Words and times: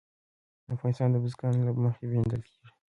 افغانستان 0.73 1.09
د 1.11 1.15
بزګان 1.23 1.53
له 1.65 1.71
مخې 1.83 2.03
پېژندل 2.09 2.41
کېږي. 2.47 2.69